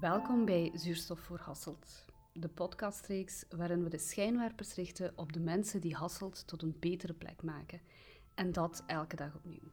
[0.00, 5.80] Welkom bij Zuurstof voor Hasselt, de podcastreeks waarin we de schijnwerpers richten op de mensen
[5.80, 7.80] die Hasselt tot een betere plek maken.
[8.34, 9.70] En dat elke dag opnieuw.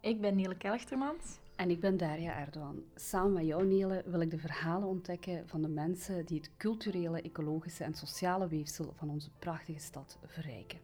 [0.00, 1.38] Ik ben Nele Kelchtermans.
[1.56, 2.82] En ik ben Daria Erdogan.
[2.94, 7.22] Samen met jou, Nele, wil ik de verhalen ontdekken van de mensen die het culturele,
[7.22, 10.78] ecologische en sociale weefsel van onze prachtige stad verrijken.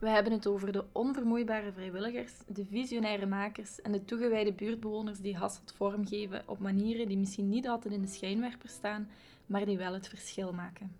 [0.00, 5.36] We hebben het over de onvermoeibare vrijwilligers, de visionaire makers en de toegewijde buurtbewoners die
[5.36, 9.08] Hasselt vormgeven op manieren die misschien niet altijd in de schijnwerper staan,
[9.46, 10.96] maar die wel het verschil maken.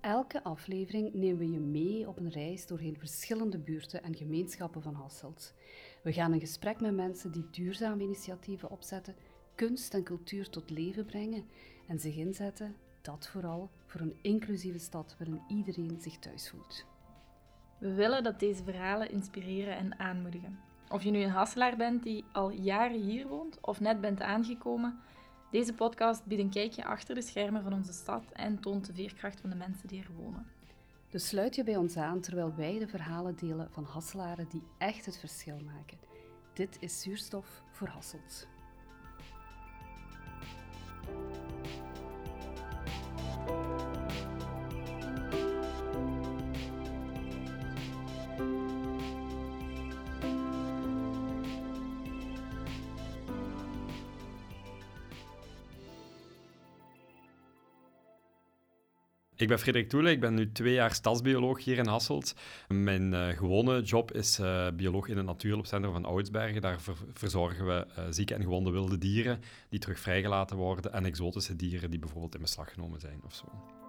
[0.00, 4.94] Elke aflevering nemen we je mee op een reis doorheen verschillende buurten en gemeenschappen van
[4.94, 5.54] Hasselt.
[6.02, 9.14] We gaan in gesprek met mensen die duurzame initiatieven opzetten,
[9.54, 11.44] kunst en cultuur tot leven brengen
[11.86, 16.89] en zich inzetten, dat vooral, voor een inclusieve stad waarin iedereen zich thuis voelt.
[17.80, 20.58] We willen dat deze verhalen inspireren en aanmoedigen.
[20.88, 25.00] Of je nu een Hasselaar bent die al jaren hier woont of net bent aangekomen,
[25.50, 29.40] deze podcast biedt een kijkje achter de schermen van onze stad en toont de veerkracht
[29.40, 30.46] van de mensen die er wonen.
[31.08, 35.06] Dus sluit je bij ons aan terwijl wij de verhalen delen van Hasselaren die echt
[35.06, 35.98] het verschil maken.
[36.52, 38.48] Dit is Zuurstof voor Hasselt.
[59.40, 62.34] Ik ben Frederik Toele, ik ben nu twee jaar stadsbioloog hier in Hasselt.
[62.68, 66.60] Mijn uh, gewone job is uh, bioloog in het Natuurhulpcentrum van Oudsbergen.
[66.60, 71.04] Daar ver verzorgen we uh, zieke en gewonde wilde dieren die terug vrijgelaten worden en
[71.04, 73.79] exotische dieren die bijvoorbeeld in beslag genomen zijn of zo.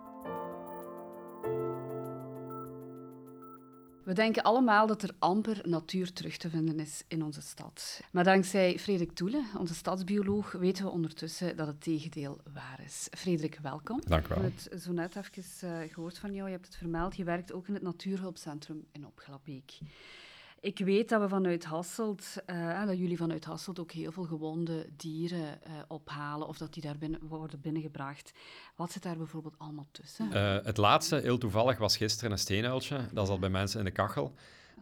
[4.04, 8.02] We denken allemaal dat er amper natuur terug te vinden is in onze stad.
[8.12, 13.08] Maar dankzij Frederik Toele, onze stadsbioloog, weten we ondertussen dat het tegendeel waar is.
[13.12, 14.02] Frederik, welkom.
[14.08, 14.38] Dank u wel.
[14.38, 16.46] Ik heb het zo net even uh, gehoord van jou.
[16.48, 17.16] Je hebt het vermeld.
[17.16, 19.78] Je werkt ook in het Natuurhulpcentrum in Opglabeek.
[20.64, 24.90] Ik weet dat we vanuit Hasselt, uh, dat jullie vanuit Hasselt ook heel veel gewonde
[24.98, 28.32] dieren uh, ophalen of dat die daar binnen, worden binnengebracht.
[28.76, 30.30] Wat zit daar bijvoorbeeld allemaal tussen?
[30.34, 33.00] Uh, het laatste, heel toevallig, was gisteren een steenuiltje.
[33.12, 34.34] Dat zat bij mensen in de kachel.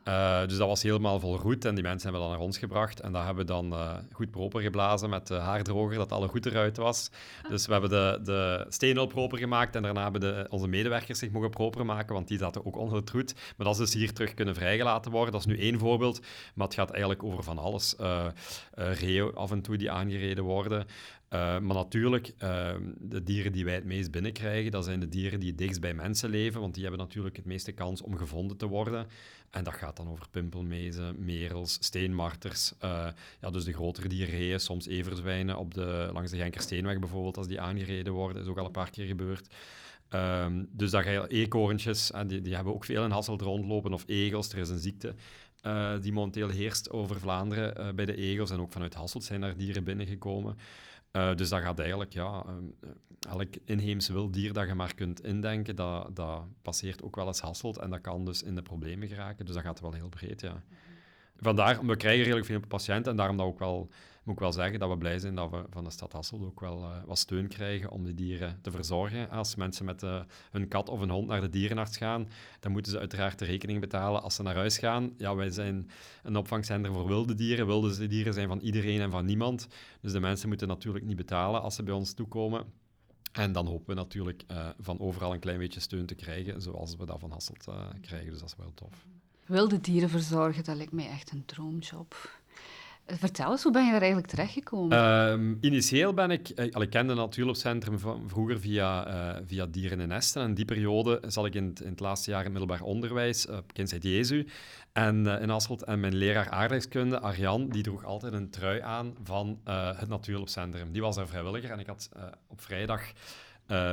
[0.10, 3.00] Uh, dus dat was helemaal vol roet en die mensen hebben dat naar ons gebracht.
[3.00, 6.46] En dat hebben we dan uh, goed proper geblazen met de haardroger, dat alle goed
[6.46, 7.12] eruit was.
[7.50, 11.32] Dus we hebben de, de steenul proper gemaakt en daarna hebben de, onze medewerkers zich
[11.32, 13.34] mogen proper maken, want die zaten ook onder het roet.
[13.58, 15.32] Maar dat is dus hier terug kunnen vrijgelaten worden.
[15.32, 16.20] Dat is nu één voorbeeld,
[16.54, 17.96] maar het gaat eigenlijk over van alles.
[18.02, 18.26] Uh,
[18.74, 20.86] reeuw af en toe die aangereden worden.
[21.34, 25.40] Uh, maar natuurlijk, uh, de dieren die wij het meest binnenkrijgen, dat zijn de dieren
[25.40, 28.58] die het dichtst bij mensen leven, want die hebben natuurlijk het meeste kans om gevonden
[28.58, 29.08] te worden.
[29.50, 33.08] En dat gaat dan over pimpelmezen, merels, steenmarters, uh,
[33.42, 37.62] ja, dus de grotere dieren, soms everzwijnen op de, langs de Genkersteenweg bijvoorbeeld, als die
[37.62, 39.48] aangereden worden, is ook al een paar keer gebeurd.
[40.14, 44.04] Um, dus dat ga je eekhoorntjes, die, die hebben ook veel in Hasselt rondlopen, of
[44.08, 44.52] egels.
[44.52, 45.16] Er is een ziekte
[45.64, 49.58] uh, die momenteel heerst over Vlaanderen bij de egels, en ook vanuit Hasselt zijn daar
[49.58, 50.58] dieren binnengekomen.
[51.12, 52.90] Uh, dus dat gaat eigenlijk, ja, uh,
[53.30, 57.40] elk inheems wild dier dat je maar kunt indenken, dat, dat passeert ook wel eens
[57.40, 59.46] Hasselt en dat kan dus in de problemen geraken.
[59.46, 60.64] Dus dat gaat wel heel breed, ja.
[61.38, 63.90] Vandaar, we krijgen redelijk veel patiënten en daarom dat ook wel,
[64.30, 66.60] moet ik wel zeggen dat we blij zijn dat we van de stad Hasselt ook
[66.60, 69.30] wel uh, wat steun krijgen om die dieren te verzorgen.
[69.30, 72.28] Als mensen met uh, hun kat of een hond naar de dierenarts gaan,
[72.60, 75.14] dan moeten ze uiteraard de rekening betalen als ze naar huis gaan.
[75.18, 75.90] Ja, wij zijn
[76.24, 77.66] een opvangcentrum voor wilde dieren.
[77.66, 79.68] Wilde dieren zijn van iedereen en van niemand.
[80.02, 82.66] Dus de mensen moeten natuurlijk niet betalen als ze bij ons toekomen.
[83.32, 86.96] En dan hopen we natuurlijk uh, van overal een klein beetje steun te krijgen, zoals
[86.96, 87.68] we dat van Hasselt
[88.02, 88.30] krijgen.
[88.30, 89.06] Dus dat is wel tof.
[89.46, 92.39] Wilde dieren verzorgen, dat lijkt mij echt een droomjob.
[93.18, 94.98] Vertel eens, hoe ben je daar eigenlijk terechtgekomen?
[94.98, 96.52] Uh, initieel ben ik...
[96.56, 100.42] Uh, ik kende het Natuurhulpcentrum van vroeger via, uh, via Dieren en Nesten.
[100.42, 104.48] En die periode zat ik in het, laatste jaar in middelbaar onderwijs op uh, Jezu
[104.92, 105.84] en, in Hasselt.
[105.84, 110.92] En mijn leraar aardrijkskunde, Arjan, die droeg altijd een trui aan van het Natuurhulpcentrum.
[110.92, 112.10] Die was daar vrijwilliger en ik had
[112.48, 113.02] op vrijdag...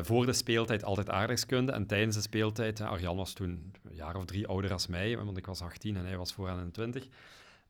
[0.02, 4.24] Voor de speeltijd altijd aardrijkskunde en tijdens de speeltijd, Arjan was toen een jaar of
[4.24, 7.08] drie ouder als mij, want ik was 18 en hij was voor aan 20.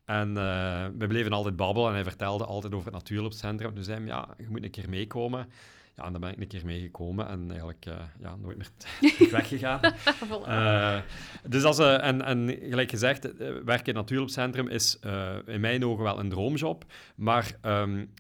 [0.07, 3.75] En uh, we bleven altijd babbelen en hij vertelde altijd over het natuurhulpcentrum.
[3.75, 5.49] Toen zei hij, ja, je moet een keer meekomen.
[5.97, 7.85] Ja, en dan ben ik een keer meegekomen en eigenlijk
[8.21, 9.81] ja, nooit meer weggegaan.
[11.49, 14.99] dus als, en, en gelijk gezegd, werken in het natuurhulpcentrum is
[15.47, 17.59] in mijn ogen wel een droomjob, maar...
[17.63, 18.11] Um,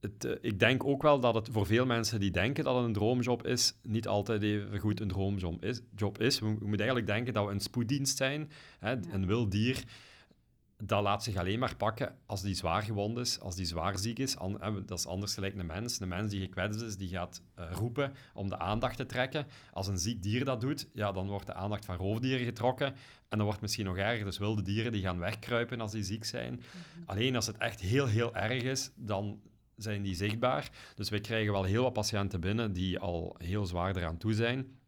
[0.00, 2.92] het, ik denk ook wel dat het voor veel mensen die denken dat het een
[2.92, 5.80] droomjob is, niet altijd even goed een droomjob is.
[5.96, 6.38] Job is.
[6.38, 8.50] We, we moeten eigenlijk denken dat we een spoeddienst zijn.
[8.78, 8.96] Hè.
[9.10, 9.84] Een wild dier
[10.84, 14.18] dat laat zich alleen maar pakken als die zwaar gewond is, als die zwaar ziek
[14.18, 14.36] is.
[14.86, 16.00] dat is anders gelijk een mens.
[16.00, 19.46] Een mens die gekwetst is, die gaat uh, roepen om de aandacht te trekken.
[19.72, 22.86] Als een ziek dier dat doet, ja, dan wordt de aandacht van roofdieren getrokken.
[22.86, 22.94] En
[23.28, 24.24] dan wordt het misschien nog erger.
[24.24, 26.52] Dus wilde dieren die gaan wegkruipen als die ziek zijn.
[26.52, 26.62] Mhm.
[27.06, 29.40] Alleen als het echt heel, heel erg is, dan
[29.76, 30.70] zijn die zichtbaar.
[30.94, 34.78] Dus wij krijgen wel heel wat patiënten binnen die al heel zwaar eraan toe zijn.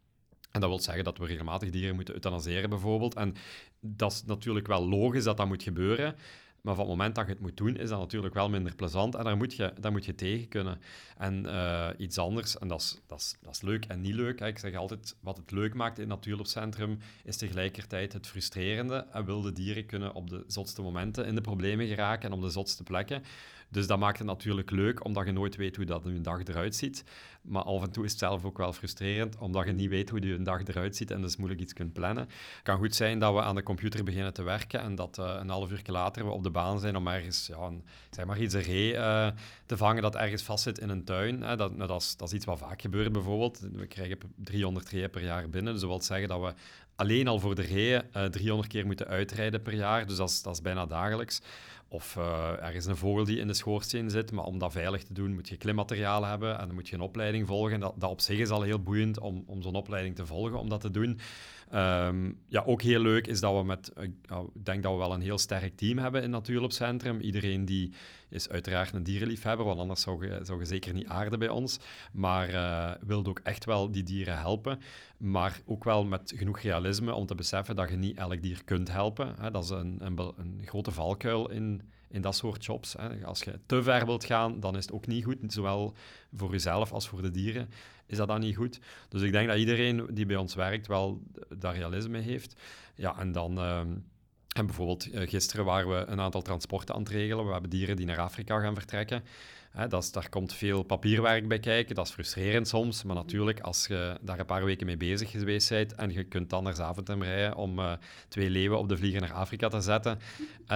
[0.51, 3.15] En dat wil zeggen dat we regelmatig dieren moeten euthanaseren, bijvoorbeeld.
[3.15, 3.35] En
[3.79, 6.15] dat is natuurlijk wel logisch dat dat moet gebeuren.
[6.61, 9.15] Maar van het moment dat je het moet doen, is dat natuurlijk wel minder plezant.
[9.15, 10.79] En daar moet je, daar moet je tegen kunnen.
[11.17, 14.39] En uh, iets anders, en dat is, dat, is, dat is leuk en niet leuk.
[14.39, 14.47] Hè.
[14.47, 19.05] Ik zeg altijd, wat het leuk maakt in het natuurloopcentrum, is tegelijkertijd het frustrerende.
[19.11, 22.49] En wilde dieren kunnen op de zotste momenten in de problemen geraken en op de
[22.49, 23.23] zotste plekken.
[23.69, 26.75] Dus dat maakt het natuurlijk leuk, omdat je nooit weet hoe dat een dag eruit
[26.75, 27.03] ziet.
[27.41, 30.21] Maar af en toe is het zelf ook wel frustrerend, omdat je niet weet hoe
[30.27, 32.23] je een dag eruit ziet en dus moeilijk iets kunt plannen.
[32.23, 35.35] Het kan goed zijn dat we aan de computer beginnen te werken en dat uh,
[35.39, 38.39] een half uur later we op de baan zijn om ergens, ja, een, zeg maar
[38.39, 39.27] iets ree uh,
[39.65, 41.41] te vangen dat ergens vastzit in een tuin.
[41.41, 41.55] Hè.
[41.55, 43.59] Dat, nou, dat, is, dat is iets wat vaak gebeurt bijvoorbeeld.
[43.59, 46.53] We krijgen 300 reeën per jaar binnen, dus dat wil zeggen dat we
[46.95, 50.07] alleen al voor de reeën uh, 300 keer moeten uitrijden per jaar.
[50.07, 51.41] Dus dat is, dat is bijna dagelijks.
[51.87, 55.13] Of er is een vogel die in de schoorsteen zit, maar om dat veilig te
[55.13, 57.79] doen moet je klimmateriaal hebben en dan moet je een opleiding volgen.
[57.79, 60.69] Dat, dat op zich is al heel boeiend om, om zo'n opleiding te volgen, om
[60.69, 61.19] dat te doen.
[61.73, 64.03] Um, ja, ook heel leuk is dat we met, uh,
[64.53, 67.19] ik denk dat we wel een heel sterk team hebben in het Centrum.
[67.19, 67.93] Iedereen die
[68.29, 71.79] is uiteraard een dierenliefhebber, want anders zou je, zou je zeker niet aarden bij ons.
[72.11, 74.79] Maar uh, wilde ook echt wel die dieren helpen.
[75.17, 78.91] Maar ook wel met genoeg realisme om te beseffen dat je niet elk dier kunt
[78.91, 79.35] helpen.
[79.51, 81.81] Dat is een, een, een grote valkuil in,
[82.11, 82.93] in dat soort jobs.
[82.93, 83.25] Hè.
[83.25, 85.37] Als je te ver wilt gaan, dan is het ook niet goed.
[85.47, 85.93] Zowel
[86.33, 87.69] voor jezelf als voor de dieren
[88.05, 88.79] is dat dan niet goed.
[89.09, 91.21] Dus ik denk dat iedereen die bij ons werkt wel
[91.57, 92.61] dat realisme heeft.
[92.95, 93.57] Ja, en dan...
[93.57, 93.81] Uh,
[94.51, 97.45] en bijvoorbeeld uh, gisteren waren we een aantal transporten aan het regelen.
[97.45, 99.23] We hebben dieren die naar Afrika gaan vertrekken.
[99.89, 101.95] Dat is, daar komt veel papierwerk bij kijken.
[101.95, 103.03] Dat is frustrerend soms.
[103.03, 106.49] Maar natuurlijk, als je daar een paar weken mee bezig geweest bent en je kunt
[106.49, 107.91] dan naar Zaventem rijden om uh,
[108.27, 110.19] twee leeuwen op de vlieger naar Afrika te zetten,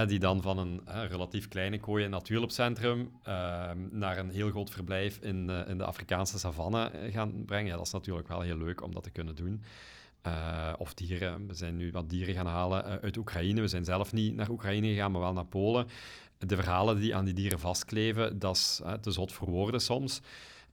[0.06, 5.18] die dan van een relatief kleine kooi in natuurloopcentrum uh, naar een heel groot verblijf
[5.20, 7.70] in, uh, in de Afrikaanse savanne gaan brengen.
[7.70, 9.62] Ja, dat is natuurlijk wel heel leuk om dat te kunnen doen.
[10.26, 11.46] Uh, of dieren.
[11.46, 13.60] We zijn nu wat dieren gaan halen uh, uit Oekraïne.
[13.60, 15.86] We zijn zelf niet naar Oekraïne gegaan, maar wel naar Polen
[16.38, 20.20] de verhalen die aan die dieren vastkleven, dat is uh, te zot voor woorden soms.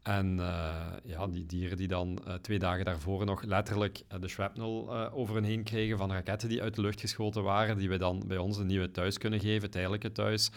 [0.01, 5.35] En uh, ja, die dieren die dan twee dagen daarvoor nog letterlijk de shrapnel over
[5.35, 8.38] hen heen kregen van raketten die uit de lucht geschoten waren, die we dan bij
[8.38, 10.51] ons een nieuwe thuis kunnen geven, tijdelijke thuis.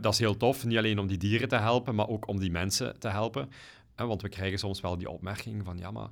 [0.00, 2.50] dat is heel tof, niet alleen om die dieren te helpen, maar ook om die
[2.50, 3.48] mensen te helpen.
[3.96, 6.10] Want we krijgen soms wel die opmerking van, ja, maar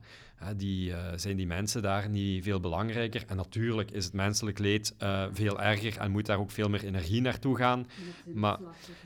[0.57, 3.25] die, uh, zijn die mensen daar niet veel belangrijker?
[3.27, 6.85] En natuurlijk is het menselijk leed uh, veel erger en moet daar ook veel meer
[6.85, 7.87] energie naartoe gaan.
[8.35, 8.59] Maar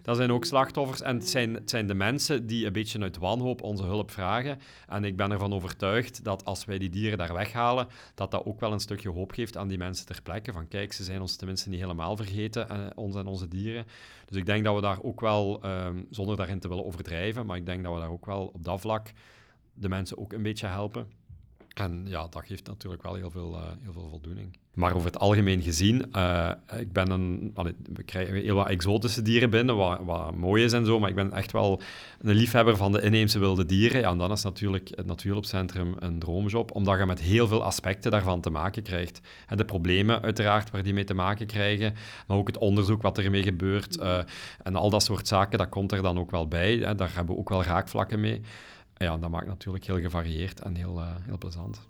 [0.02, 1.02] dat zijn ook slachtoffers.
[1.02, 4.58] En het zijn, het zijn de mensen die een beetje uit wanhoop onze hulp vragen.
[4.88, 8.60] En ik ben ervan overtuigd dat als wij die dieren daar weghalen, dat dat ook
[8.60, 10.52] wel een stukje hoop geeft aan die mensen ter plekke.
[10.52, 13.86] Van kijk, ze zijn ons tenminste niet helemaal vergeten, uh, ons en onze dieren.
[14.26, 17.56] Dus ik denk dat we daar ook wel, um, zonder daarin te willen overdrijven, maar
[17.56, 19.12] ik denk dat we daar ook wel op dat vlak
[19.74, 21.10] de mensen ook een beetje helpen.
[21.74, 24.58] En ja, dat geeft natuurlijk wel heel veel, uh, heel veel voldoening.
[24.76, 27.54] Maar over het algemeen gezien, uh, ik ben een,
[27.92, 31.14] we krijgen heel wat exotische dieren binnen, wat, wat mooi is en zo, maar ik
[31.14, 31.80] ben echt wel
[32.20, 34.00] een liefhebber van de inheemse wilde dieren.
[34.00, 38.10] Ja, en dan is natuurlijk het Natuurloopcentrum een droomjob, omdat je met heel veel aspecten
[38.10, 39.20] daarvan te maken krijgt.
[39.46, 41.94] En de problemen uiteraard waar die mee te maken krijgen,
[42.26, 44.18] maar ook het onderzoek wat ermee gebeurt uh,
[44.62, 46.76] en al dat soort zaken, dat komt er dan ook wel bij.
[46.76, 46.94] Hè.
[46.94, 48.42] Daar hebben we ook wel raakvlakken mee
[48.96, 51.80] ja, dat maakt natuurlijk heel gevarieerd en heel, uh, heel plezant.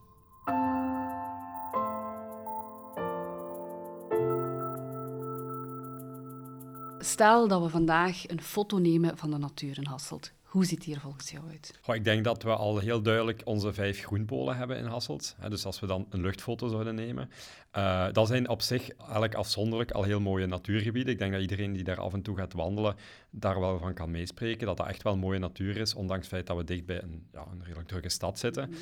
[7.07, 10.33] Stel dat we vandaag een foto nemen van de natuur in Hasselt.
[10.43, 11.79] Hoe ziet die er volgens jou uit?
[11.83, 15.37] Goh, ik denk dat we al heel duidelijk onze vijf groenpolen hebben in Hasselt.
[15.49, 17.31] Dus als we dan een luchtfoto zouden nemen.
[17.77, 21.13] Uh, dat zijn op zich eigenlijk afzonderlijk al heel mooie natuurgebieden.
[21.13, 22.97] Ik denk dat iedereen die daar af en toe gaat wandelen,
[23.31, 24.67] daar wel van kan meespreken.
[24.67, 27.27] Dat dat echt wel mooie natuur is, ondanks het feit dat we dicht bij een,
[27.33, 28.75] ja, een redelijk drukke stad zitten.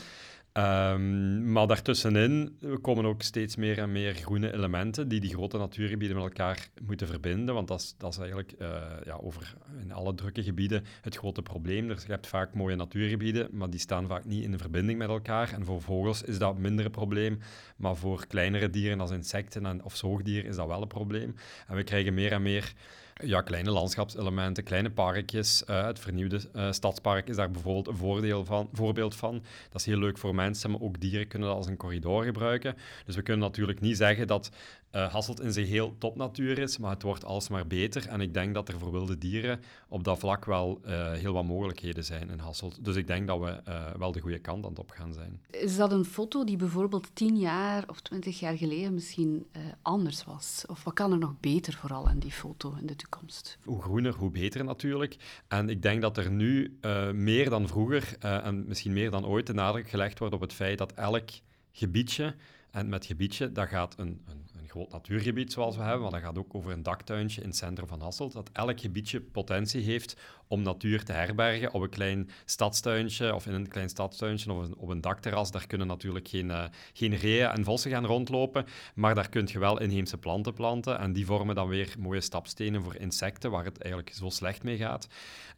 [0.59, 6.17] Um, maar daartussenin komen ook steeds meer en meer groene elementen die die grote natuurgebieden
[6.17, 7.55] met elkaar moeten verbinden.
[7.55, 11.43] Want dat is, dat is eigenlijk uh, ja, over in alle drukke gebieden het grote
[11.43, 11.89] probleem.
[11.89, 15.53] Dus je hebt vaak mooie natuurgebieden, maar die staan vaak niet in verbinding met elkaar.
[15.53, 17.39] En voor vogels is dat minder een probleem.
[17.77, 21.35] Maar voor kleinere dieren als insecten en, of zoogdieren is dat wel een probleem.
[21.67, 22.73] En we krijgen meer en meer
[23.23, 25.63] ja, kleine landschapselementen, kleine parkjes.
[25.71, 29.43] Uh, het vernieuwde uh, stadspark is daar bijvoorbeeld een voordeel van, voorbeeld van.
[29.71, 32.77] Dat is heel leuk voor mensen, maar ook dieren kunnen dat als een corridor gebruiken.
[33.05, 34.51] Dus we kunnen natuurlijk niet zeggen dat
[34.95, 38.09] uh, Hasselt in zijn heel topnatuur is, maar het wordt alsmaar beter.
[38.09, 41.45] En ik denk dat er voor wilde dieren op dat vlak wel uh, heel wat
[41.45, 42.85] mogelijkheden zijn in Hasselt.
[42.85, 45.41] Dus ik denk dat we uh, wel de goede kant aan het op gaan zijn.
[45.51, 49.47] Is dat een foto die bijvoorbeeld tien jaar of twintig jaar geleden misschien
[49.83, 50.65] anders was?
[50.67, 53.59] Of wat kan er nog beter vooral aan die foto in de toekomst?
[53.65, 55.17] Hoe groener, hoe beter natuurlijk.
[55.49, 56.79] En ik denk dat er nu
[57.15, 60.79] meer dan vroeger en misschien meer dan ooit de nadruk gelegd wordt op het feit
[60.79, 61.29] dat elk
[61.73, 62.35] gebiedje,
[62.71, 66.39] en met gebiedje, dat gaat een, een groot natuurgebied zoals we hebben, maar dat gaat
[66.39, 70.17] ook over een daktuintje in het centrum van Hasselt, dat elk gebiedje potentie heeft
[70.49, 74.89] om natuur te herbergen op een klein stadstuintje of in een klein stadstuintje of op
[74.89, 75.51] een dakterras.
[75.51, 79.59] Daar kunnen natuurlijk geen, uh, geen reeën en vossen gaan rondlopen, maar daar kun je
[79.59, 83.79] wel inheemse planten planten en die vormen dan weer mooie stapstenen voor insecten, waar het
[83.79, 85.09] eigenlijk zo slecht mee gaat.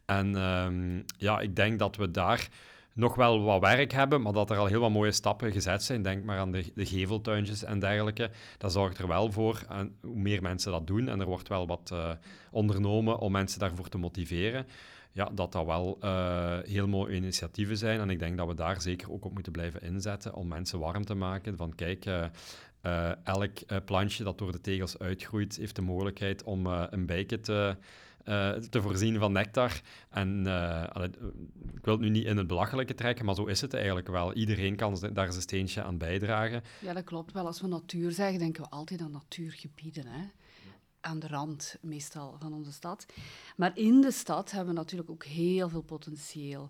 [0.05, 2.49] En um, ja, ik denk dat we daar
[2.97, 6.01] nog wel wat werk hebben, maar dat er al heel wat mooie stappen gezet zijn.
[6.01, 8.29] Denk maar aan de, geveltuintjes en dergelijke.
[8.57, 11.67] Dat zorgt er wel voor, en hoe meer mensen dat doen, en er wordt wel
[11.67, 12.11] wat uh,
[12.51, 14.65] ondernomen om mensen daarvoor te motiveren,
[15.11, 17.99] ja, dat dat wel uh, heel mooie initiatieven zijn.
[17.99, 21.05] En ik denk dat we daar zeker ook op moeten blijven inzetten om mensen warm
[21.05, 21.57] te maken.
[21.57, 27.05] Van kijk, uh, elk plantje dat door de tegels uitgroeit, heeft de mogelijkheid om een
[27.05, 27.75] bijke te
[28.29, 29.81] uh, te voorzien van nectar.
[30.09, 30.83] En uh,
[31.75, 34.33] ik wil het nu niet in het belachelijke trekken, maar zo is het eigenlijk wel.
[34.33, 36.63] Iedereen kan daar zijn steentje aan bijdragen.
[36.81, 37.45] Ja, dat klopt wel.
[37.45, 40.07] Als we natuur zeggen, denken we altijd aan natuurgebieden.
[40.07, 40.21] Hè?
[41.01, 43.05] Aan de rand, meestal, van onze stad.
[43.55, 46.69] Maar in de stad hebben we natuurlijk ook heel veel potentieel.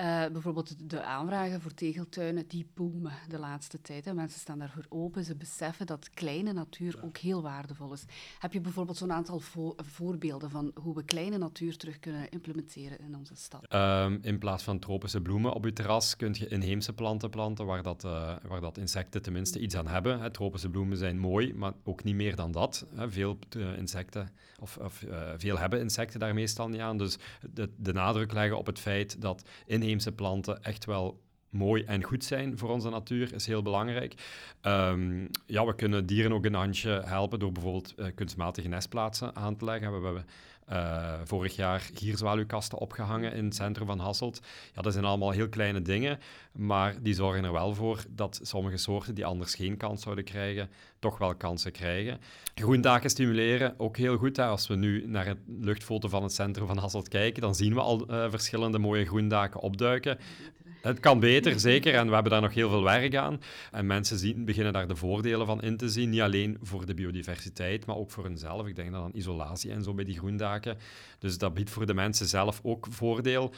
[0.00, 4.04] Uh, bijvoorbeeld de aanvragen voor tegeltuinen, die boomen de laatste tijd.
[4.04, 4.14] Hè.
[4.14, 8.04] Mensen staan daarvoor open, ze beseffen dat kleine natuur ook heel waardevol is.
[8.38, 12.98] Heb je bijvoorbeeld zo'n aantal vo voorbeelden van hoe we kleine natuur terug kunnen implementeren
[12.98, 13.74] in onze stad?
[13.74, 17.82] Um, in plaats van tropische bloemen op je terras kun je inheemse planten planten waar
[17.82, 20.20] dat, uh, waar dat insecten tenminste iets aan hebben.
[20.20, 20.30] Hè.
[20.30, 22.86] Tropische bloemen zijn mooi, maar ook niet meer dan dat.
[22.94, 23.10] Hè.
[23.10, 24.30] Veel uh, insecten,
[24.60, 25.04] of, of
[25.36, 26.98] veel hebben insecten daar meestal niet aan.
[26.98, 27.18] Dus
[27.54, 31.20] de, de nadruk leggen op het feit dat inheemse inheemse planten echt wel
[31.50, 34.14] mooi en goed zijn voor onze natuur, is heel belangrijk.
[34.62, 39.56] Um, ja, we kunnen dieren ook een handje helpen door bijvoorbeeld uh, kunstmatige nestplaatsen aan
[39.56, 40.00] te leggen.
[40.00, 40.26] We hebben
[40.72, 44.40] uh, vorig jaar gierzwaluwkasten opgehangen in het centrum van Hasselt.
[44.74, 46.18] Ja, dat zijn allemaal heel kleine dingen,
[46.52, 50.70] maar die zorgen er wel voor dat sommige soorten die anders geen kans zouden krijgen,
[50.98, 52.18] toch wel kansen krijgen.
[52.54, 54.36] Groendaken stimuleren, ook heel goed.
[54.36, 54.44] Hè.
[54.44, 57.80] Als we nu naar het luchtfoto van het centrum van Hasselt kijken, dan zien we
[57.80, 60.18] al uh, verschillende mooie groendaken opduiken.
[60.82, 61.94] Het kan beter, zeker.
[61.94, 63.40] En we hebben daar nog heel veel werk aan.
[63.70, 66.10] En mensen zien, beginnen daar de voordelen van in te zien.
[66.10, 68.66] Niet alleen voor de biodiversiteit, maar ook voor hunzelf.
[68.66, 70.78] Ik denk dan aan isolatie en zo bij die groendaken.
[71.18, 73.52] Dus dat biedt voor de mensen zelf ook voordeel.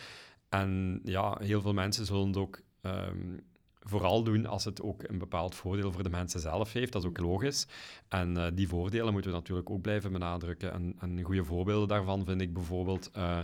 [0.49, 3.41] En ja, heel veel mensen zullen het ook um,
[3.83, 6.93] vooral doen als het ook een bepaald voordeel voor de mensen zelf heeft.
[6.93, 7.67] Dat is ook logisch.
[8.09, 10.73] En uh, die voordelen moeten we natuurlijk ook blijven benadrukken.
[10.73, 13.39] En, en goede voorbeelden daarvan vind ik bijvoorbeeld uh,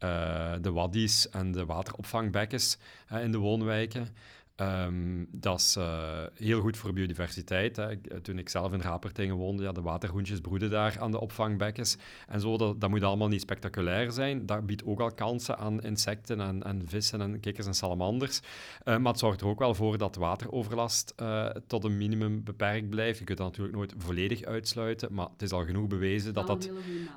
[0.00, 2.78] uh, de waddies en de wateropvangbekkens
[3.22, 4.08] in de woonwijken.
[4.56, 7.76] Um, dat is uh, heel goed voor biodiversiteit.
[7.76, 7.96] Hè.
[8.20, 11.96] Toen ik zelf in Rapertingen woonde, ja, de waterhoentjes broeden daar aan de opvangbekkens.
[12.28, 14.46] En zo, dat, dat moet allemaal niet spectaculair zijn.
[14.46, 18.40] Dat biedt ook al kansen aan insecten en, en vissen en kikkers en salamanders.
[18.40, 22.90] Uh, maar het zorgt er ook wel voor dat wateroverlast uh, tot een minimum beperkt
[22.90, 23.18] blijft.
[23.18, 26.70] Je kunt dat natuurlijk nooit volledig uitsluiten, maar het is al genoeg bewezen dat, dat,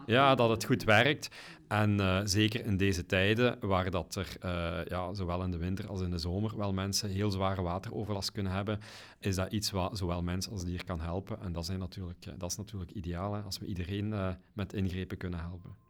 [0.06, 1.30] ja, dat het goed werkt.
[1.67, 5.88] En uh, zeker in deze tijden, waar dat er uh, ja, zowel in de winter
[5.88, 8.79] als in de zomer wel mensen heel zware wateroverlast kunnen hebben,
[9.19, 11.41] is dat iets wat zowel mens als dier kan helpen.
[11.41, 15.39] En dat, zijn natuurlijk, uh, dat is natuurlijk ideaal, als we iedereen met ingrepen kunnen
[15.39, 15.85] helpen.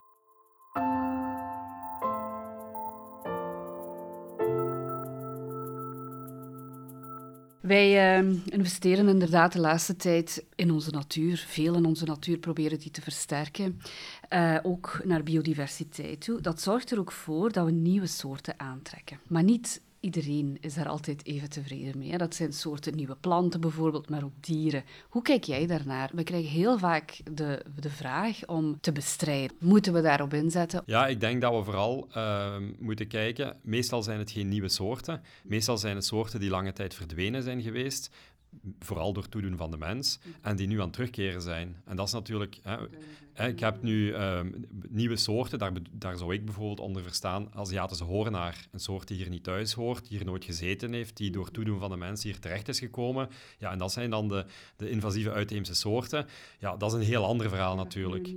[7.65, 11.45] Wij uh, investeren inderdaad de laatste tijd in onze natuur.
[11.47, 13.81] Veel in onze natuur proberen die te versterken.
[14.29, 16.41] Uh, ook naar biodiversiteit toe.
[16.41, 19.19] Dat zorgt er ook voor dat we nieuwe soorten aantrekken.
[19.27, 22.17] Maar niet iedereen is daar altijd even tevreden mee.
[22.17, 24.83] Dat zijn soorten nieuwe planten bijvoorbeeld, maar ook dieren.
[25.09, 26.09] Hoe kijk jij daarnaar?
[26.13, 29.57] We krijgen heel vaak de, de vraag om te bestrijden.
[29.59, 30.83] Moeten we daarop inzetten?
[30.85, 33.57] Ja, ik denk dat we vooral uh, moeten kijken.
[33.61, 35.21] Meestal zijn het geen nieuwe soorten.
[35.43, 38.09] Meestal zijn het soorten die lange tijd verdwenen zijn geweest
[38.79, 41.81] vooral door toedoen van de mens, en die nu aan het terugkeren zijn.
[41.85, 42.57] En dat is natuurlijk...
[42.61, 42.77] Hè,
[43.35, 44.51] Ik heb nu ehm,
[44.89, 48.67] nieuwe soorten, daar, daar zou ik bijvoorbeeld onder verstaan Aziatische hoornaar.
[48.71, 51.79] Een soort die hier niet thuis hoort, die hier nooit gezeten heeft, die door toedoen
[51.79, 53.29] van de mensen hier terecht is gekomen.
[53.59, 56.25] Ja, en dat zijn dan de, de invasieve uitheemse soorten.
[56.59, 58.33] Ja, dat is een heel ander verhaal natuurlijk.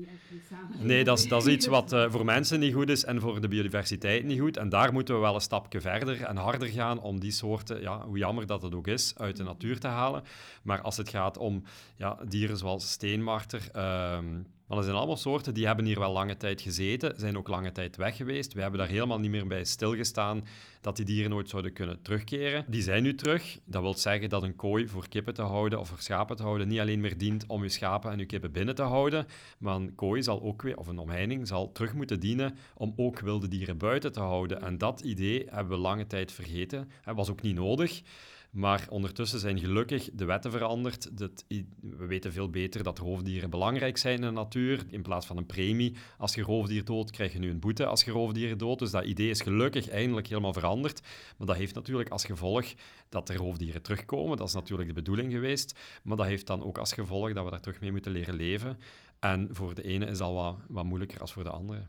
[0.79, 3.41] Nee, dat is, dat is iets wat uh, voor mensen niet goed is en voor
[3.41, 4.57] de biodiversiteit niet goed.
[4.57, 8.07] En daar moeten we wel een stapje verder en harder gaan om die soorten, ja,
[8.07, 10.23] hoe jammer dat het ook is, uit de natuur te halen.
[10.63, 11.63] Maar als het gaat om
[11.97, 13.71] ja, dieren zoals steenmarter,
[14.17, 17.49] um, maar dat zijn allemaal soorten die hebben hier wel lange tijd gezeten, zijn ook
[17.49, 18.53] lange tijd weg geweest.
[18.53, 20.45] We hebben daar helemaal niet meer bij stilgestaan
[20.81, 22.65] dat die dieren nooit zouden kunnen terugkeren.
[22.69, 23.59] Die zijn nu terug.
[23.65, 26.69] Dat wil zeggen dat een kooi voor kippen te houden of voor schapen te houden
[26.69, 29.27] niet alleen meer dient om je schapen en je kippen binnen te houden,
[29.59, 33.21] maar een kooi zal ook weer, of een omheining, zal terug moeten dienen om ook
[33.21, 34.63] wilde dieren buiten te houden.
[34.63, 36.91] En dat idee hebben we lange tijd vergeten.
[37.05, 38.03] Dat was ook niet nodig.
[38.51, 41.19] Maar ondertussen zijn gelukkig de wetten veranderd.
[41.19, 41.45] Dat,
[41.81, 44.87] we weten veel beter dat roofdieren belangrijk zijn in de natuur.
[44.91, 48.05] In plaats van een premie als je roofdier doodt, krijg je nu een boete als
[48.05, 48.79] je roofdieren doodt.
[48.79, 51.01] Dus dat idee is gelukkig eindelijk helemaal veranderd.
[51.39, 52.75] Maar dat heeft natuurlijk als gevolg
[53.09, 54.37] dat er roofdieren terugkomen.
[54.37, 55.79] Dat is natuurlijk de bedoeling geweest.
[56.03, 58.79] Maar dat heeft dan ook als gevolg dat we daar terug mee moeten leren leven.
[59.19, 61.87] En voor de ene is dat wat, wat moeilijker als voor de andere.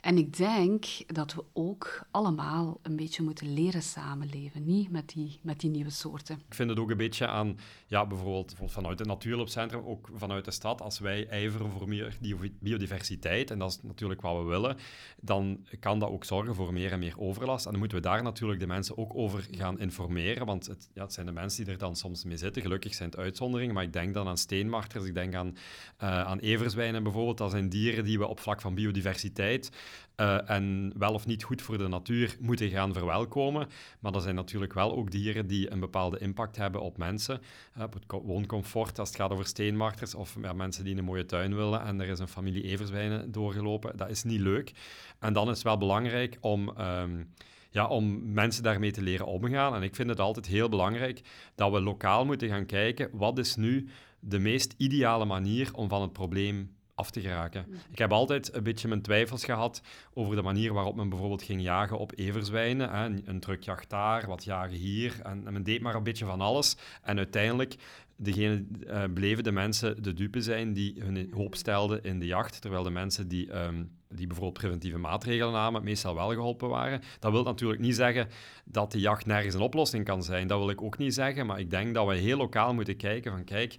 [0.00, 5.38] En ik denk dat we ook allemaal een beetje moeten leren samenleven, niet met die,
[5.42, 6.42] met die nieuwe soorten.
[6.48, 10.50] Ik vind het ook een beetje aan, ja, bijvoorbeeld vanuit het natuurloopcentrum, ook vanuit de
[10.50, 12.16] stad, als wij ijveren voor meer
[12.60, 14.76] biodiversiteit, en dat is natuurlijk wat we willen,
[15.20, 17.64] dan kan dat ook zorgen voor meer en meer overlast.
[17.64, 21.02] En dan moeten we daar natuurlijk de mensen ook over gaan informeren, want het, ja,
[21.02, 22.62] het zijn de mensen die er dan soms mee zitten.
[22.62, 25.56] Gelukkig zijn het uitzonderingen, maar ik denk dan aan steenmarters, ik denk aan,
[26.02, 27.38] uh, aan everzwijnen bijvoorbeeld.
[27.38, 29.70] Dat zijn dieren die we op vlak van biodiversiteit
[30.16, 33.68] uh, en wel of niet goed voor de natuur moeten gaan verwelkomen.
[34.00, 37.40] Maar er zijn natuurlijk wel ook dieren die een bepaalde impact hebben op mensen.
[37.76, 41.26] Uh, op het wooncomfort, als het gaat over steenmarters of ja, mensen die een mooie
[41.26, 43.96] tuin willen en er is een familie everzwijnen doorgelopen.
[43.96, 44.72] Dat is niet leuk.
[45.18, 46.74] En dan is het wel belangrijk om...
[46.80, 47.28] Um,
[47.70, 49.74] ja, om mensen daarmee te leren omgaan.
[49.74, 51.20] En ik vind het altijd heel belangrijk
[51.54, 53.88] dat we lokaal moeten gaan kijken wat is nu
[54.20, 56.70] de meest ideale manier om van het probleem
[57.00, 57.66] af te geraken.
[57.90, 59.82] Ik heb altijd een beetje mijn twijfels gehad
[60.14, 62.90] over de manier waarop men bijvoorbeeld ging jagen op everzwijnen.
[62.90, 63.04] Hè.
[63.04, 65.20] Een drukjacht daar, wat jagen hier.
[65.22, 66.76] En, men deed maar een beetje van alles.
[67.02, 67.76] En uiteindelijk
[68.16, 72.60] degene, uh, bleven de mensen de dupe zijn die hun hoop stelden in de jacht,
[72.60, 77.00] terwijl de mensen die, um, die bijvoorbeeld preventieve maatregelen namen, meestal wel geholpen waren.
[77.18, 78.28] Dat wil natuurlijk niet zeggen
[78.64, 80.46] dat de jacht nergens een oplossing kan zijn.
[80.46, 83.32] Dat wil ik ook niet zeggen, maar ik denk dat we heel lokaal moeten kijken
[83.32, 83.76] van kijk,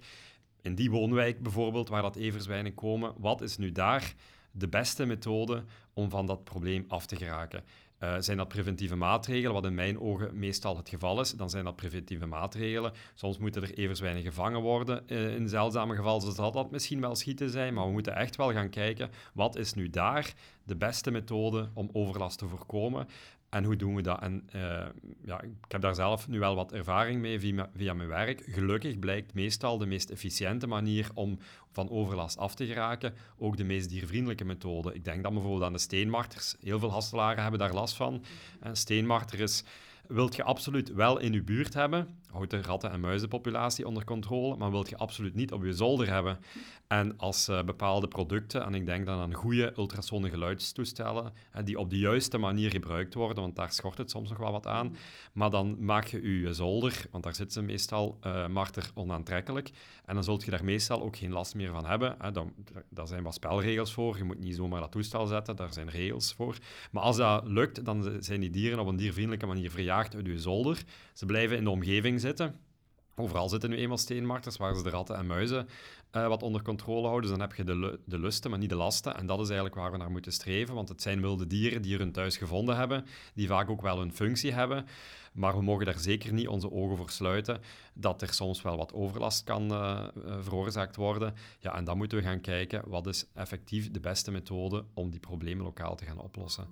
[0.62, 4.14] in die woonwijk bijvoorbeeld, waar dat everzwijnen komen, wat is nu daar
[4.50, 7.64] de beste methode om van dat probleem af te geraken?
[8.02, 11.64] Uh, zijn dat preventieve maatregelen, wat in mijn ogen meestal het geval is, dan zijn
[11.64, 12.92] dat preventieve maatregelen.
[13.14, 15.02] Soms moeten er everzwijnen gevangen worden.
[15.06, 18.52] Uh, in zeldzame gevallen zal dat misschien wel schieten zijn, maar we moeten echt wel
[18.52, 23.08] gaan kijken, wat is nu daar de beste methode om overlast te voorkomen?
[23.52, 24.20] En hoe doen we dat?
[24.20, 24.86] En uh,
[25.24, 28.42] ja, ik heb daar zelf nu wel wat ervaring mee via, via, mijn werk.
[28.46, 31.38] Gelukkig blijkt meestal de meest efficiënte manier om
[31.70, 34.94] van overlast af te geraken ook de meest diervriendelijke methode.
[34.94, 36.56] Ik denk dan bijvoorbeeld aan de steenmarters.
[36.60, 38.24] Heel veel hastelaren hebben daar last van.
[38.60, 39.64] Een steenmarter is
[40.06, 44.56] wilt je absoluut wel in je buurt hebben, houd de ratten- en muizenpopulatie onder controle,
[44.56, 46.38] maar wilt je absoluut niet op je zolder hebben.
[46.86, 51.78] En als uh, bepaalde producten, en ik denk dan aan goede ultrasone geluidstoestellen, uh, die
[51.78, 54.96] op de juiste manier gebruikt worden, want daar schort het soms nog wel wat aan,
[55.32, 59.70] maar dan maak je je zolder, want daar zitten ze meestal, uh, marter onaantrekkelijk,
[60.04, 62.16] en dan zult je daar meestal ook geen last meer van hebben.
[62.32, 62.52] Dan,
[62.88, 66.32] daar zijn wat spelregels voor, je moet niet zomaar dat toestel zetten, daar zijn regels
[66.32, 66.56] voor.
[66.90, 70.38] Maar als dat lukt, dan zijn die dieren op een diervriendelijke manier verjaagd uit je
[70.38, 70.82] zolder.
[71.12, 72.60] Ze blijven in de omgeving zitten.
[73.16, 75.68] Overal zitten nu eenmaal steenmarters waar ze de ratten en muizen
[76.16, 77.30] uh, wat onder controle houden.
[77.30, 79.16] Dus dan heb je de, de lusten, maar niet de lasten.
[79.16, 81.96] En dat is eigenlijk waar we naar moeten streven, want het zijn wilde dieren die
[81.96, 83.04] hun thuis gevonden hebben,
[83.34, 84.86] die vaak ook wel hun functie hebben.
[85.32, 87.60] Maar we mogen daar zeker niet onze ogen voor sluiten
[87.94, 90.06] dat er soms wel wat overlast kan uh,
[90.40, 91.34] veroorzaakt worden.
[91.58, 95.20] Ja, en dan moeten we gaan kijken wat is effectief de beste methode om die
[95.20, 96.66] problemen lokaal te gaan oplossen.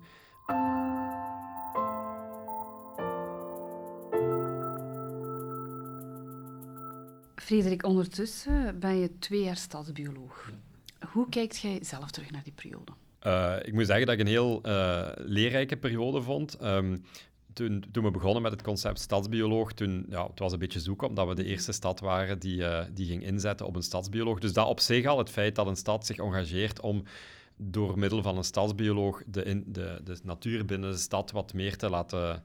[7.41, 10.51] Frederik, ondertussen ben je twee jaar stadsbioloog.
[11.11, 12.91] Hoe kijkt jij zelf terug naar die periode?
[13.23, 16.63] Uh, ik moet zeggen dat ik een heel uh, leerrijke periode vond.
[16.63, 17.03] Um,
[17.53, 21.07] toen, toen, we begonnen met het concept stadsbioloog, toen, ja, het was een beetje zoeken,
[21.07, 24.39] omdat we de eerste stad waren die, uh, die ging inzetten op een stadsbioloog.
[24.39, 27.03] Dus dat op zich al, het feit dat een stad zich engageert om
[27.57, 31.89] door middel van een stadsbioloog de, de, de natuur binnen de stad wat meer te
[31.89, 32.43] laten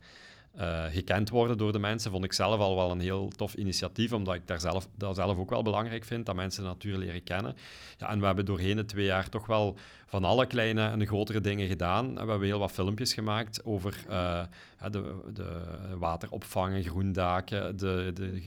[0.61, 4.13] uh, gekend worden door de mensen, vond ik zelf al wel een heel tof initiatief,
[4.13, 7.23] omdat ik daar zelf, dat zelf ook wel belangrijk vind, dat mensen de natuur leren
[7.23, 7.57] kennen.
[7.99, 11.41] Ja, en we hebben doorheen de twee jaar toch wel van alle kleine en grotere
[11.41, 12.15] dingen gedaan.
[12.15, 14.43] We hebben heel wat filmpjes gemaakt over uh,
[14.91, 15.63] de, de
[15.99, 18.43] wateropvangen, groendaken, de, de,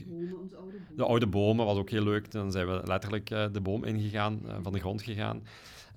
[0.96, 2.30] de, oude bomen, was ook heel leuk.
[2.30, 5.42] Dan zijn we letterlijk uh, de boom ingegaan, van de grond gegaan.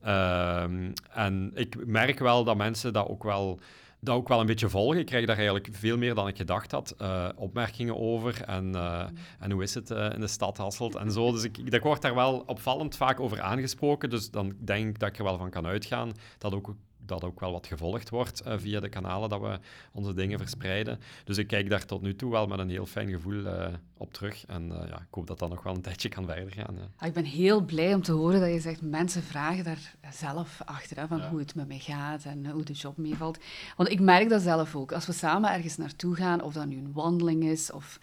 [0.01, 3.59] Ehm, en ik merk wel dat mensen dat ook wel
[4.03, 4.99] dat ook wel een beetje volgen.
[4.99, 6.95] Ik krijg daar eigenlijk veel meer dan ik gedacht had.
[7.01, 9.05] Uh, opmerkingen over en, uh,
[9.39, 11.31] en hoe is het uh, in de stad Hasselt en zo.
[11.33, 14.09] Dus ik, ik, ik word daar wel opvallend vaak over aangesproken.
[14.09, 17.39] Dus dan denk ik dat ik er wel van kan uitgaan dat ook dat ook
[17.39, 19.59] wel wat gevolgd wordt uh, via de kanalen dat we
[19.91, 20.99] onze dingen verspreiden.
[21.23, 24.13] Dus ik kijk daar tot nu toe wel met een heel fijn gevoel uh, op
[24.13, 24.45] terug.
[24.45, 26.75] En uh, ja, ik hoop dat dat nog wel een tijdje kan verder gaan.
[26.75, 26.87] Ja.
[26.97, 30.61] Ah, ik ben heel blij om te horen dat je zegt, mensen vragen daar zelf
[30.65, 31.29] achter, hè, van ja.
[31.29, 33.37] hoe het met mij gaat en hoe de job meevalt.
[33.77, 34.91] Want ik merk dat zelf ook.
[34.91, 37.99] Als we samen ergens naartoe gaan, of dat nu een wandeling is, of,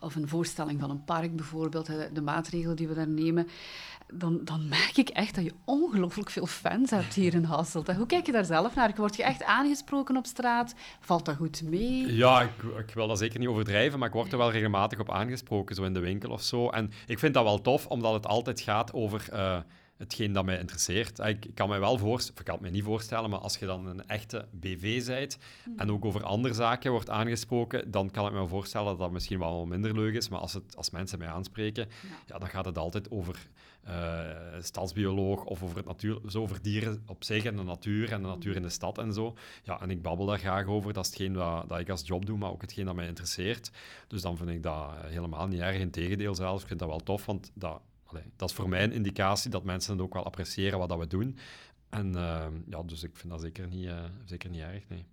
[0.00, 3.46] of een voorstelling van een park bijvoorbeeld, de maatregelen die we daar nemen,
[4.12, 7.96] dan, dan merk ik echt dat je ongelooflijk veel fans hebt hier in Hasselt.
[7.96, 8.92] Hoe kijk je daar zelf naar?
[8.96, 10.74] Word je echt aangesproken op straat?
[11.00, 12.14] Valt dat goed mee?
[12.14, 15.10] Ja, ik, ik wil dat zeker niet overdrijven, maar ik word er wel regelmatig op
[15.10, 16.68] aangesproken, zo in de winkel of zo.
[16.68, 19.28] En ik vind dat wel tof, omdat het altijd gaat over...
[19.32, 19.58] Uh,
[20.00, 21.18] hetgeen dat mij interesseert.
[21.18, 23.86] Ik, kan mij wel voorstellen, ik kan het mij niet voorstellen, maar als je dan
[23.86, 25.38] een echte BV bent
[25.76, 29.38] en ook over andere zaken wordt aangesproken, dan kan ik me voorstellen dat dat misschien
[29.38, 30.28] wel minder leuk is.
[30.28, 32.08] Maar als, het, als mensen mij aanspreken, ja.
[32.26, 33.48] ja dan gaat het altijd over
[33.88, 38.22] uh, stadsbioloog of over, het natuur, zo over dieren op zich en de natuur en
[38.22, 39.36] de natuur in de stad en zo.
[39.62, 40.92] Ja, en ik babbel daar graag over.
[40.92, 43.70] Dat is hetgeen dat, dat ik als job doe, maar ook hetgeen dat mij interesseert.
[44.08, 45.78] Dus dan vind ik dat helemaal niet erg.
[45.78, 48.92] Integendeel zelfs, ik vind dat wel tof, want dat, allee, dat is voor mij een
[48.92, 51.38] indicatie dat mensen het ook wel appreciëren wat dat we doen.
[51.88, 55.04] En uh, ja, dus ik vind dat zeker niet, uh, zeker niet erg, nee.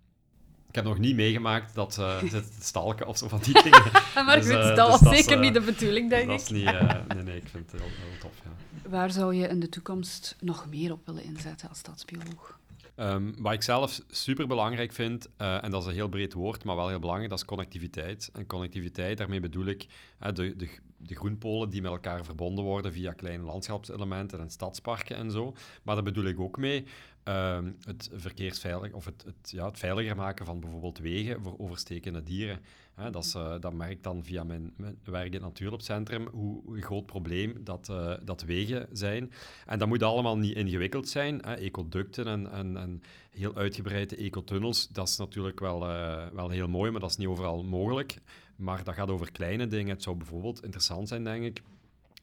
[0.68, 3.92] Ik heb nog niet meegemaakt dat uh, het stalken of zo van die dingen.
[4.26, 6.44] maar dus, goed, dat dus was zeker uh, niet de bedoeling, denk dat ik.
[6.44, 6.64] Is niet,
[7.14, 8.32] nee, nee, ik vind het heel, heel tof.
[8.44, 8.90] Ja.
[8.90, 12.58] Waar zou je in de toekomst nog meer op willen inzetten als stadsbioloog?
[13.00, 16.76] Um, wat ik zelf super belangrijk vind, en dat is een heel breed woord, maar
[16.76, 18.30] wel heel belangrijk, dat is connectiviteit.
[18.32, 19.86] En connectiviteit, daarmee bedoel ik
[20.18, 25.30] de, de, de groenpolen die met elkaar verbonden worden via kleine landschapselementen en stadsparken en
[25.30, 25.54] zo.
[25.82, 26.84] Maar daar bedoel ik ook mee
[27.28, 32.22] uh, het verkeersveilig, of het, het, ja, het veiliger maken van bijvoorbeeld wegen voor overstekende
[32.22, 32.60] dieren.
[32.94, 36.62] Hè, dat, is, uh, dat merk dan via mijn, mijn werk in het Natuurloopcentrum, hoe,
[36.64, 39.32] hoe groot probleem dat, uh, dat wegen zijn.
[39.66, 41.40] En dat moet allemaal niet ingewikkeld zijn.
[41.44, 41.54] Hè.
[41.54, 46.90] Ecoducten en, en, en heel uitgebreide ecotunnels, dat is natuurlijk wel, uh, wel heel mooi,
[46.90, 48.18] maar dat is niet overal mogelijk.
[48.56, 49.94] Maar dat gaat over kleine dingen.
[49.94, 51.62] Het zou bijvoorbeeld interessant zijn, denk ik,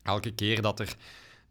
[0.04, 0.96] elke keer dat er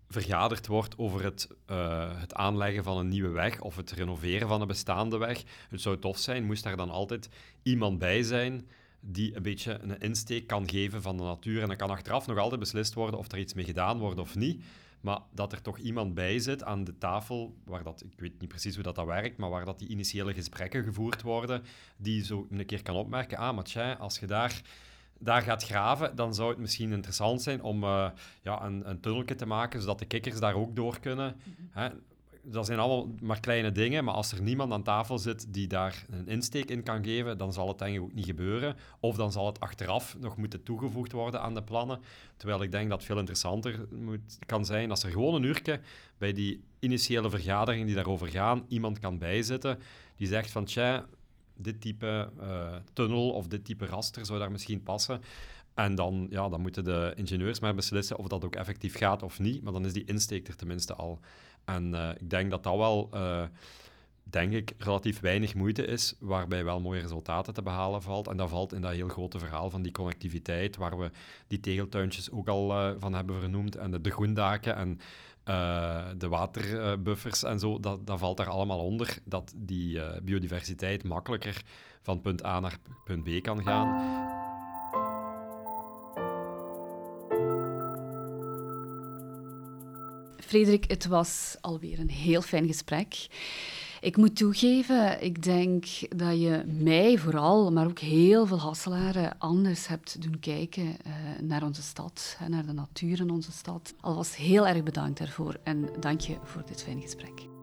[0.09, 4.61] vergaderd wordt over het, uh, het aanleggen van een nieuwe weg of het renoveren van
[4.61, 5.43] een bestaande weg.
[5.69, 7.29] Het zou tof zijn, moest daar dan altijd
[7.63, 8.69] iemand bij zijn
[9.01, 11.63] die een beetje een insteek kan geven van de natuur.
[11.63, 14.35] En dan kan achteraf nog altijd beslist worden of er iets mee gedaan wordt of
[14.35, 14.65] niet.
[15.01, 18.49] Maar dat er toch iemand bij zit aan de tafel, waar dat, ik weet niet
[18.49, 21.63] precies hoe dat, dat werkt, maar waar dat die initiële gesprekken gevoerd worden,
[21.97, 24.63] die zo een keer kan opmerken, ah, maar tja, als je daar
[25.25, 28.07] daar gaat graven, dan zou het misschien interessant zijn om uh,
[28.43, 31.37] ja, een, een tunnelje te maken, zodat de kikkers daar ook door kunnen.
[31.45, 31.93] Mm -hmm.
[32.47, 36.05] Dat zijn allemaal maar kleine dingen, maar als er niemand aan tafel zit die daar
[36.11, 38.77] een insteek in kan geven, dan zal het eigenlijk ook niet gebeuren.
[39.01, 42.01] Of dan zal het achteraf nog moeten toegevoegd worden aan de plannen.
[42.37, 45.81] Terwijl ik denk dat het veel interessanter moet, kan zijn als er gewoon een uurtje
[46.19, 49.79] bij die initiële vergaderingen die daarover gaan, iemand kan bijzitten
[50.17, 51.07] die zegt van, tja,
[51.57, 55.21] dit type uh, tunnel of dit type raster zou daar misschien passen.
[55.75, 59.39] En dan, ja, dan moeten de ingenieurs maar beslissen of dat ook effectief gaat of
[59.39, 59.63] niet.
[59.63, 61.19] Maar dan is die insteek er tenminste al.
[61.65, 63.43] En uh, ik denk dat dat wel, uh,
[64.23, 68.29] denk ik, relatief weinig moeite is, waarbij wel mooie resultaten te behalen valt.
[68.29, 71.11] En dat valt in dat heel grote verhaal van die connectiviteit, waar we
[71.47, 75.01] die tegeltuintjes ook al van hebben vernoemd, en de, de groendaken en
[75.49, 79.19] uh, de waterbuffers en zo, dat, dat valt daar allemaal onder.
[79.25, 81.63] Dat die uh, biodiversiteit makkelijker
[82.03, 84.23] van punt A naar punt B kan gaan.
[90.39, 93.27] Frederik, het was alweer een heel fijn gesprek.
[94.05, 95.85] Ik moet toegeven, ik denk
[96.17, 101.63] dat je mij vooral, maar ook heel veel Hasselaren anders hebt doen kijken uh, naar
[101.63, 103.95] onze stad, hè, naar de natuur in onze stad.
[104.01, 107.54] Alvast heel erg bedankt daarvoor en dank je voor dit fijne gesprek.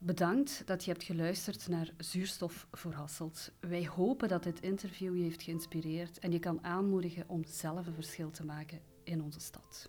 [0.00, 3.50] Bedankt dat je hebt geluisterd naar Zuurstof voor Hasselt.
[3.60, 7.94] Wij hopen dat dit interview je heeft geïnspireerd en je kan aanmoedigen om zelf een
[7.94, 9.88] verschil te maken in onze stad.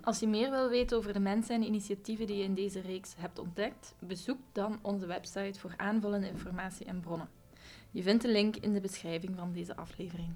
[0.00, 3.14] Als je meer wil weten over de mensen en initiatieven die je in deze reeks
[3.16, 7.28] hebt ontdekt, bezoek dan onze website voor aanvullende informatie en bronnen.
[7.90, 10.34] Je vindt de link in de beschrijving van deze aflevering.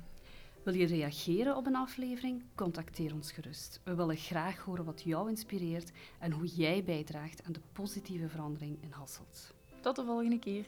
[0.62, 2.42] Wil je reageren op een aflevering?
[2.54, 3.80] Contacteer ons gerust.
[3.84, 8.82] We willen graag horen wat jou inspireert en hoe jij bijdraagt aan de positieve verandering
[8.82, 9.54] in Hasselt.
[9.80, 10.66] Tot de volgende keer.